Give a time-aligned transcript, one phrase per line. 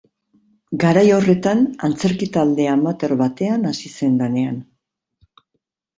[0.83, 4.59] Garai horretan, antzerki-talde amateur batean hasi zen lanean.